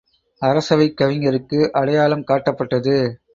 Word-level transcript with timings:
அரசவைக் 0.41 0.97
கவிஞருக்கு 1.01 1.69
அடையாளம் 1.71 2.23
காட்டப்பட்டது. 2.23 2.95